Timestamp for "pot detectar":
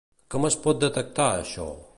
0.63-1.29